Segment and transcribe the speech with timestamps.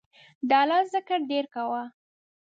[0.49, 1.83] د الله ذکر ډیر کوه